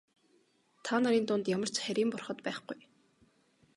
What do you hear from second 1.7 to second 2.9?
ч харийн бурхад байхгүй.